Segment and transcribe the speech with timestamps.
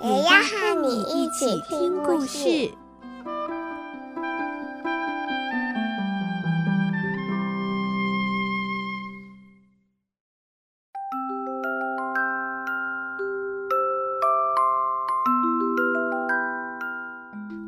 [0.00, 2.70] 也要和你一起听故事。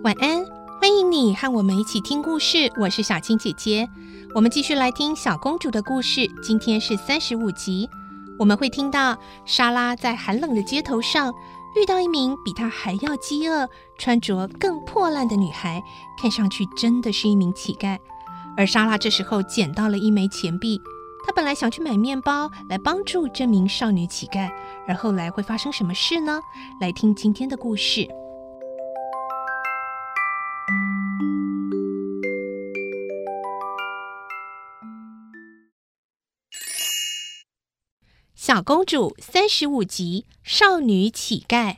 [0.05, 0.45] 晚安，
[0.81, 2.71] 欢迎你和我们一起听故事。
[2.81, 3.89] 我是小青姐姐，
[4.37, 6.29] 我们继续来听小公主的故事。
[6.41, 7.91] 今天是三十五集，
[8.39, 11.35] 我们会听到莎拉在寒冷的街头上。
[11.77, 15.83] 遇到一名比她还要饥饿、穿着更破烂的女孩，
[16.21, 17.99] 看上去真的是一名乞丐。
[18.57, 20.81] 而莎拉这时候捡到了一枚钱币，
[21.25, 24.51] 她本来想去买面包来帮助这名少女乞丐，
[24.89, 26.41] 而后来会发生什么事呢？
[26.81, 28.09] 来听今天的故事。
[38.43, 41.77] 小公主三十五集，少女乞丐。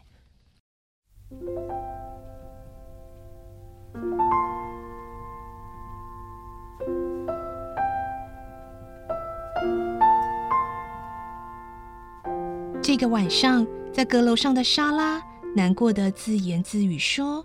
[12.81, 15.21] 这个晚上，在阁楼上的莎拉
[15.57, 17.45] 难过的自言自语说：“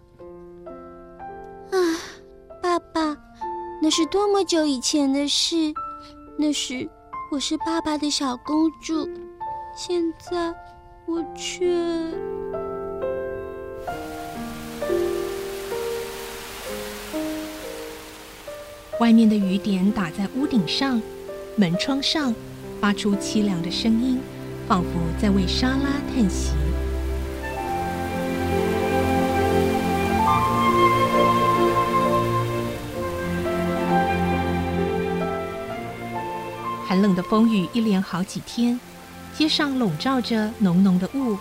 [1.74, 1.78] 啊，
[2.62, 3.18] 爸爸，
[3.82, 5.74] 那是多么久以前的事，
[6.38, 6.88] 那时……”
[7.30, 9.06] 我是爸爸的小公主，
[9.76, 10.56] 现在
[11.06, 11.68] 我却……
[19.02, 21.02] 外面的雨点打在屋顶上、
[21.58, 22.34] 门窗上，
[22.80, 24.22] 发出凄凉的声音，
[24.66, 24.90] 仿佛
[25.22, 26.54] 在为莎拉叹息。
[36.88, 38.80] 寒冷的风雨一连好几天，
[39.38, 41.38] 街上笼罩着浓浓的雾，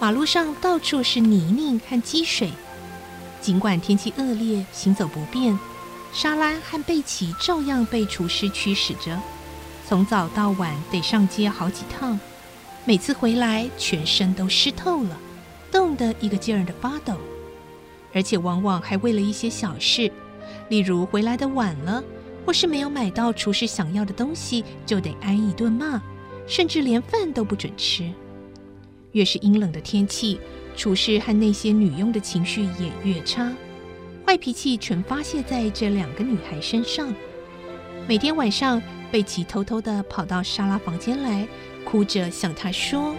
[0.00, 2.50] 马路上到处是泥泞和积水。
[3.38, 5.58] 尽管天气恶劣，行走不便，
[6.14, 9.20] 莎拉和贝奇照样被厨师驱使着，
[9.86, 12.18] 从早到晚得上街好几趟。
[12.86, 15.18] 每次回来，全身都湿透了，
[15.70, 17.14] 冻得一个劲儿的发抖，
[18.14, 20.10] 而且往往还为了一些小事，
[20.70, 22.02] 例如回来的晚了。
[22.44, 26.02] 或是没有买到厨师想要的东西，就得挨一顿骂，
[26.46, 28.10] 甚至连饭都不准吃。
[29.12, 30.40] 越是阴冷的天气，
[30.76, 33.52] 厨师和那些女佣的情绪也越差，
[34.26, 37.14] 坏脾气全发泄在这两个女孩身上。
[38.08, 41.46] 每天晚上，贝奇偷偷地跑到莎拉房间来，
[41.84, 43.14] 哭着向她说。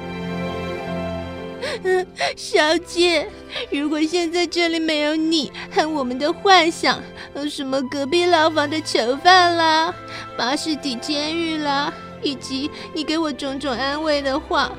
[2.36, 3.28] 小姐，
[3.70, 7.02] 如果现在这里没有你和我们的幻想，
[7.50, 9.94] 什么隔壁牢房的囚犯啦，
[10.38, 14.72] 巴士底监狱啦，以及你给我种种安慰的话，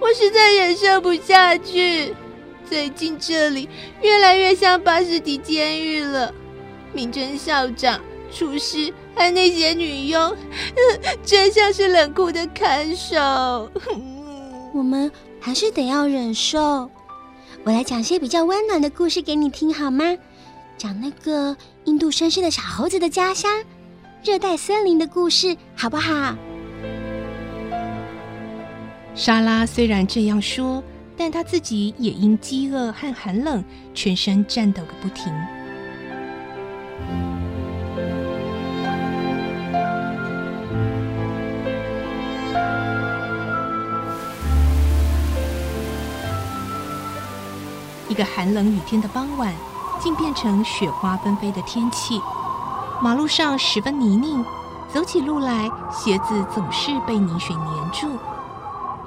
[0.00, 2.14] 我实在忍受不下去。
[2.68, 3.68] 最近这里
[4.00, 6.32] 越来越像巴士底监狱了，
[6.92, 8.00] 名侦校长、
[8.32, 10.36] 厨师和那些女佣，
[11.24, 13.70] 真像是冷酷的看守。
[14.74, 15.10] 我们。
[15.40, 16.90] 还是得要忍受。
[17.64, 20.04] 我来讲些比较温暖的故事给你听好吗？
[20.76, 23.50] 讲那个印度绅士的小猴子的家乡，
[24.22, 26.34] 热带森林的故事，好不好？
[29.14, 30.82] 莎拉虽然这样说，
[31.16, 33.62] 但她自己也因饥饿和寒冷，
[33.92, 35.32] 全身颤抖个不停。
[48.10, 49.54] 一个寒冷雨天的傍晚，
[50.00, 52.20] 竟变成雪花纷飞的天气。
[53.00, 54.44] 马路上十分泥泞，
[54.92, 58.18] 走起路来鞋子总是被泥水黏住。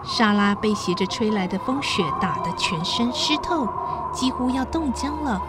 [0.06, 3.68] 莎拉被斜着吹来的风雪打得全身湿透，
[4.14, 5.42] 几乎要冻僵了，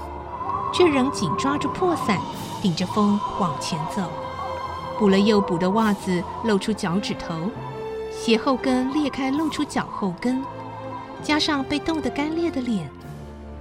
[0.72, 2.18] 却仍紧抓住破伞，
[2.60, 4.02] 顶着风往前走。
[4.98, 7.32] 补了又补的袜子露出脚趾头，
[8.10, 10.44] 鞋后跟裂开露出脚后跟，
[11.22, 12.90] 加上被冻得干裂的脸。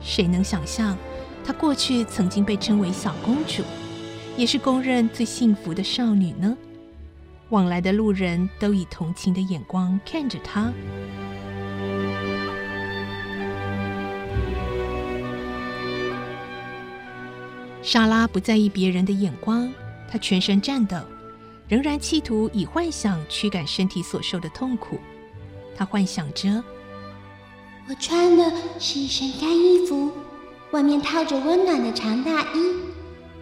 [0.03, 0.97] 谁能想象
[1.43, 3.63] 她过去曾经被称为小公主
[4.35, 6.57] 也是公认最幸福的少女呢？
[7.49, 10.73] 往来的路人都以同情的眼光看着她。
[17.81, 19.71] 莎拉不在意别人的眼光
[20.09, 20.97] 她全身颤抖
[21.67, 24.99] 仍然企图以幻想驱赶身体所受的痛苦。
[25.75, 26.63] 她幻想着
[27.89, 30.09] 我穿的是一身干衣服，
[30.71, 32.75] 外面套着温暖的长大衣，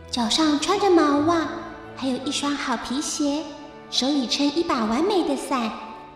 [0.09, 1.47] 脚上穿着毛袜，
[1.95, 3.43] 还有一双好皮鞋，
[3.91, 5.71] 手里撑一把完美的伞。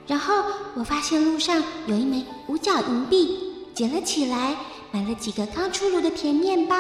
[0.08, 0.44] 然后
[0.76, 3.38] 我发现路上有一枚五角银币，
[3.74, 4.56] 捡了起来，
[4.92, 6.76] 买了几个刚出炉的甜面包。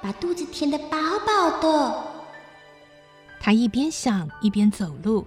[0.00, 2.04] 把肚子填得饱饱的。
[3.40, 5.24] 他一边想一边走路，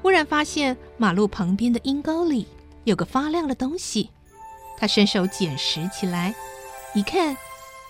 [0.00, 2.46] 忽然发现马路旁边的阴沟里
[2.84, 4.08] 有个发亮的东西。
[4.76, 6.34] 他伸手捡拾起来，
[6.94, 7.36] 一看，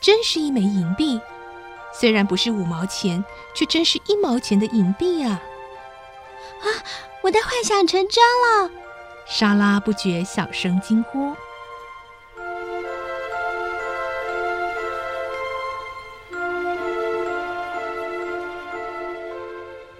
[0.01, 1.21] 真是一枚银币。
[1.93, 5.41] 虽然不是五毛钱，却真是一毛钱的银币啊！
[6.61, 6.67] 啊，
[7.23, 8.71] 我的幻想成真了！
[9.27, 11.35] 莎拉不觉小声惊呼。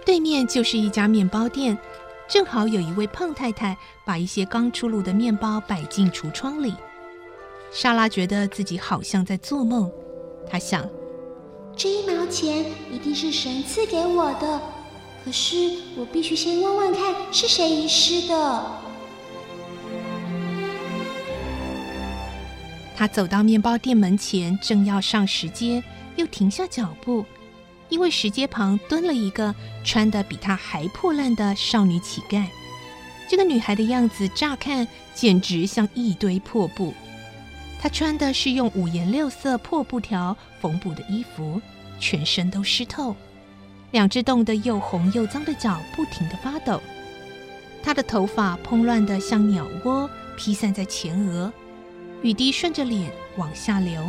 [0.05, 1.79] 对面就是一家面包店，
[2.27, 6.75] 正好有一位胖太太把一些刚出炉的面包摆进橱窗里。
[7.71, 9.91] 莎拉觉得自己好像在做梦，
[10.49, 10.89] 她想：
[11.77, 14.61] 这一毛钱一定是神赐给我的，
[15.25, 15.57] 可是
[15.97, 18.65] 我必须先问问看是谁遗失的。
[22.97, 25.83] 她走到面包店门前，正要上石阶，
[26.15, 27.25] 又停下脚步。
[27.89, 29.55] 因为石阶旁蹲了一个
[29.85, 32.47] 穿得比她还破烂的少女乞丐，
[33.29, 36.93] 这个女孩的样子乍看简直像一堆破布。
[37.81, 41.61] 她穿的是用五颜六色破布条缝补的衣服，
[42.01, 43.15] 全身都湿透，
[43.91, 46.81] 两只冻得又红又脏的脚不停地发抖。
[47.83, 51.53] 她的头发蓬乱得像鸟窝，披散在前额，
[52.23, 54.03] 雨滴顺着脸往下流，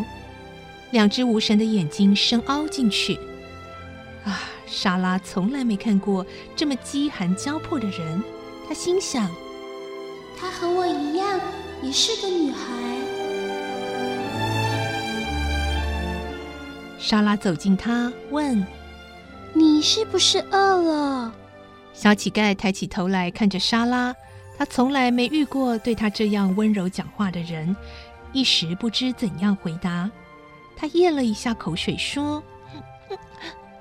[0.91, 3.19] 两只无神的眼睛深凹进去。
[4.75, 6.25] 啊，莎拉从来没看过
[6.55, 8.21] 这么饥寒交迫的人。
[8.67, 9.29] 她心想
[10.37, 11.39] ：“她和我一样，
[11.81, 12.57] 也是个女孩。”
[16.99, 18.65] 莎拉走近她，问
[19.53, 21.33] ：“你是不是饿了？”
[21.93, 24.13] 小乞丐抬起头来看着莎拉，
[24.57, 27.73] 他从来没遇过对他这样温柔讲话的人，
[28.33, 30.11] 一时不知怎样回答。
[30.75, 32.43] 他咽了一下口水，说。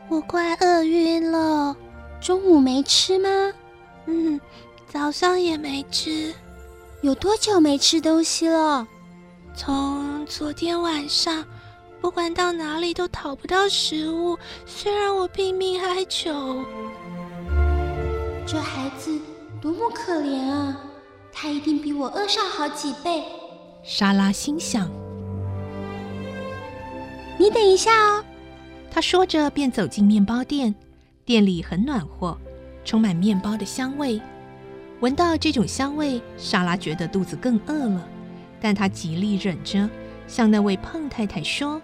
[0.09, 1.75] 我快饿晕了，
[2.21, 3.29] 中午没吃吗？
[4.07, 4.41] 嗯，
[4.87, 6.33] 早上也没吃。
[7.01, 8.87] 有多久没吃东西了？
[9.57, 11.45] 从昨天晚上，
[12.01, 16.65] 不管到哪里都讨不到食物，虽然我拼命哀求。
[18.47, 19.19] 这孩子
[19.61, 20.77] 多么可怜啊！
[21.33, 23.25] 他一定比我饿上好几倍。
[23.83, 24.89] 莎拉心想。
[27.39, 28.25] 你等一下哦。
[28.95, 30.73] 他说着，便走进面包店。
[31.25, 32.39] 店里很暖和，
[32.85, 34.21] 充满面包的香味。
[35.01, 38.07] 闻到这种香味，莎拉觉得肚子更饿了，
[38.61, 39.91] 但她极力忍着，
[40.29, 41.83] 向那位胖太太说：“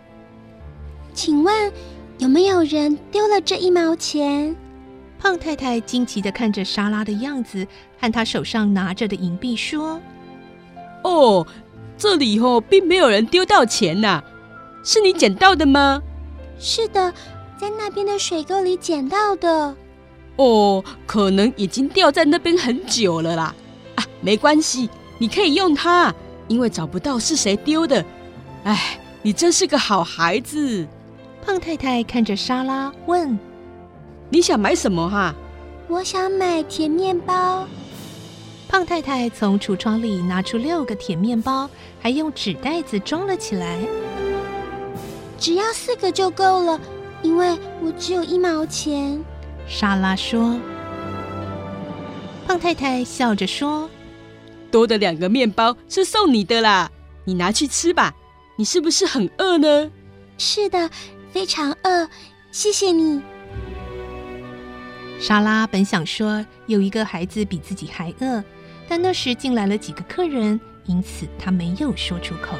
[1.12, 1.72] 请问，
[2.18, 4.54] 有没有人丢了这一毛钱？”
[5.18, 7.66] 胖太太惊奇地看着莎拉的样子，
[7.98, 10.00] 和她手上拿着的银币说
[11.02, 11.44] ：“哦，
[11.98, 14.22] 这里哦，并没有人丢到钱呐，
[14.84, 16.00] 是你捡到的吗？”
[16.60, 17.12] 是的，
[17.58, 19.74] 在那边的水沟里捡到的。
[20.36, 23.54] 哦，可能已经掉在那边很久了啦。
[23.96, 24.88] 啊，没关系，
[25.18, 26.14] 你可以用它，
[26.48, 28.04] 因为找不到是谁丢的。
[28.64, 30.86] 哎，你真是个好孩子。
[31.42, 33.38] 胖太太看着莎拉问
[34.28, 35.34] ：“你想买什么哈？”
[35.88, 37.66] 我想买甜面包。
[38.68, 41.68] 胖太太从橱窗里拿出六个甜面包，
[42.00, 43.78] 还用纸袋子装了起来。
[45.40, 46.78] 只要四个就够了，
[47.22, 49.18] 因为我只有一毛钱。”
[49.66, 50.60] 莎拉说。
[52.46, 53.88] 胖太太笑着说
[54.70, 56.90] ：“多的两个面包是送你的啦，
[57.24, 58.14] 你拿去吃吧。
[58.56, 59.90] 你是不是很饿呢
[60.36, 60.90] ？”“是的，
[61.32, 62.08] 非常饿，
[62.52, 63.22] 谢谢你。”
[65.18, 68.42] 莎拉本想说有一个孩子比自己还饿，
[68.88, 72.58] 但那时进来了几个客人，因此她没有说出口。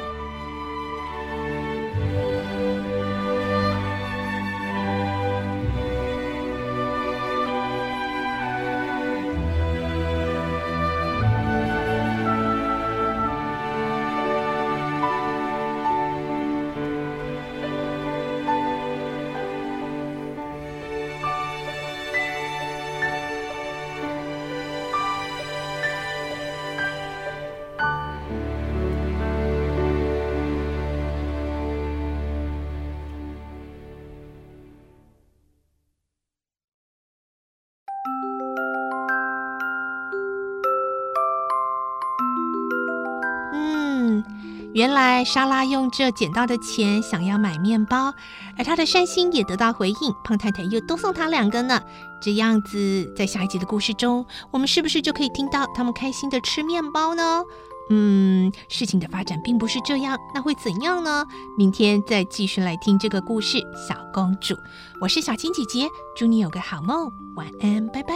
[44.73, 48.13] 原来莎拉用这捡到的钱想要买面包，
[48.57, 51.81] 而她的善心也得到回应，胖太太又多送她两个呢。
[52.21, 57.43] 这样子，在下一集的故事中，我们是不是就可以听到他们开心的吃面包呢？
[57.89, 61.25] 嗯，事情的发展并不是这样，那会怎样呢？
[61.57, 63.59] 明天再继续来听这个故事。
[63.75, 64.55] 小公主，
[65.01, 68.13] 我是小青姐姐，祝你有个好梦，晚安，拜拜。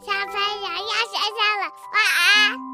[0.00, 2.69] 小朋友要睡觉了，晚安。